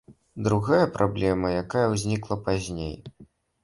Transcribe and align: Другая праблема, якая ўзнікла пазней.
Другая 0.47 0.87
праблема, 0.95 1.53
якая 1.63 1.87
ўзнікла 1.95 2.43
пазней. 2.51 2.95